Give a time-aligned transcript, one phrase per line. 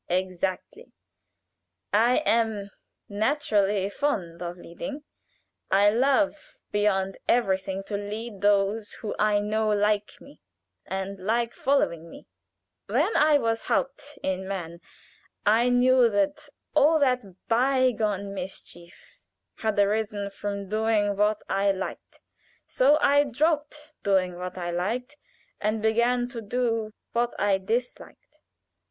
[0.09, 0.91] "Exactly.
[1.93, 2.71] I am
[3.07, 5.03] naturally fond of leading.
[5.69, 10.41] I love beyond everything to lead those who I know like me,
[10.87, 12.25] and like following me.
[12.87, 14.81] When I was haupt I mean,
[15.45, 19.19] I knew that all that by gone mischief
[19.57, 22.21] had arisen from doing what I liked,
[22.65, 25.15] so I dropped doing what I liked,
[25.59, 28.39] and began to do what I disliked.